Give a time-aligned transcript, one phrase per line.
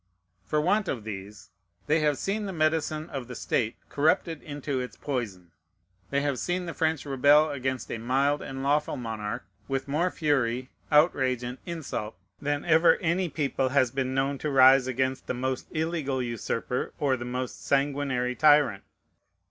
[0.47, 1.51] For want of these,
[1.85, 5.51] they have seen the medicine of the state corrupted into its poison.
[6.09, 10.71] They have seen the French rebel against a mild and lawful monarch, with more fury,
[10.91, 15.67] outrage, and insult than ever any people has been known to rise against the most
[15.69, 18.83] illegal usurper or the most sanguinary tyrant.